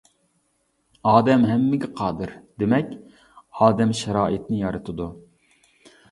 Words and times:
ئادەم 1.09 1.43
ھەممىگە 1.49 1.89
قادىر، 1.99 2.31
دېمەك 2.63 2.87
ئادەم 3.65 3.93
شارائىتنى 3.99 4.63
يارىتىدۇ. 4.63 5.07